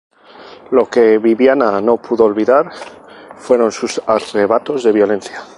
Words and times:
Lo 0.71 0.87
que 0.89 1.19
Viviana 1.19 1.79
no 1.79 2.01
pudo 2.01 2.25
olvidar 2.25 2.71
fueron 3.35 3.71
sus 3.71 4.01
arrebatos 4.07 4.83
de 4.83 4.91
violencia. 4.93 5.43